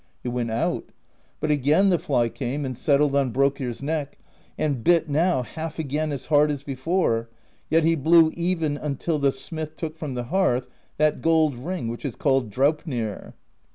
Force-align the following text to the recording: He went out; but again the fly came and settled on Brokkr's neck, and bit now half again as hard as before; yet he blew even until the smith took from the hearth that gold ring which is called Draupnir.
He 0.23 0.29
went 0.29 0.49
out; 0.49 0.85
but 1.39 1.51
again 1.51 1.89
the 1.89 1.99
fly 1.99 2.27
came 2.27 2.65
and 2.65 2.75
settled 2.75 3.15
on 3.15 3.31
Brokkr's 3.31 3.83
neck, 3.83 4.17
and 4.57 4.83
bit 4.83 5.07
now 5.07 5.43
half 5.43 5.77
again 5.77 6.11
as 6.11 6.25
hard 6.25 6.49
as 6.49 6.63
before; 6.63 7.29
yet 7.69 7.83
he 7.83 7.93
blew 7.93 8.31
even 8.33 8.77
until 8.77 9.19
the 9.19 9.31
smith 9.31 9.75
took 9.75 9.95
from 9.95 10.15
the 10.15 10.23
hearth 10.33 10.65
that 10.97 11.21
gold 11.21 11.55
ring 11.55 11.87
which 11.87 12.03
is 12.03 12.15
called 12.15 12.49
Draupnir. 12.49 13.35